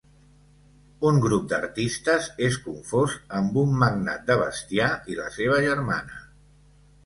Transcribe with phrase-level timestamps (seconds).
[1.09, 6.23] Un grup d’artistes és confós amb un magnat de bestiar i la seva germana.